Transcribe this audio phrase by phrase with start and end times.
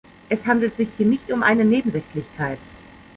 [0.29, 2.57] Es handelt sich hier nicht um eine Nebensächlichkeit.